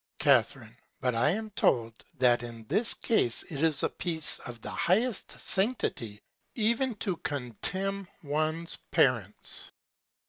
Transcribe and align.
Ca. 0.17 0.43
But 0.99 1.13
I 1.13 1.29
am 1.29 1.51
told, 1.51 1.93
that 2.17 2.41
in 2.41 2.65
this 2.65 2.95
Case 2.95 3.43
it 3.51 3.61
is 3.61 3.83
a 3.83 3.89
Piece 3.89 4.39
of 4.39 4.59
the 4.63 4.71
highest 4.71 5.39
Sanctity, 5.39 6.23
even 6.55 6.95
to 6.95 7.17
contemn 7.17 8.07
ones 8.23 8.79
Parents. 8.89 9.69